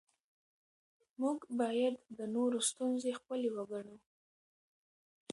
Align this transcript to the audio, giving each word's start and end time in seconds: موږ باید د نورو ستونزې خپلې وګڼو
موږ 1.21 1.39
باید 1.59 1.95
د 2.17 2.19
نورو 2.35 2.57
ستونزې 2.69 3.11
خپلې 3.19 3.49
وګڼو 3.57 3.97